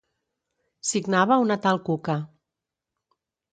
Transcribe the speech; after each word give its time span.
Signava 0.91 1.37
una 1.45 1.59
tal 1.67 1.81
Cuca. 1.91 2.17